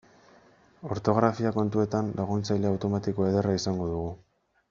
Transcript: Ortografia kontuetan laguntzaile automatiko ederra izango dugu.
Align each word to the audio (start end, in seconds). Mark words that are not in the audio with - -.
Ortografia 0.95 1.51
kontuetan 1.57 2.09
laguntzaile 2.21 2.71
automatiko 2.71 3.31
ederra 3.33 3.55
izango 3.61 3.93
dugu. 3.95 4.11